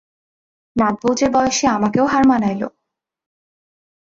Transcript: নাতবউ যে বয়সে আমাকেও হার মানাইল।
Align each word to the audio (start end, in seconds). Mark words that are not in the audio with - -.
নাতবউ 0.75 1.09
যে 1.13 1.27
বয়সে 1.29 1.65
আমাকেও 1.67 2.05
হার 2.05 2.23
মানাইল। 2.27 2.61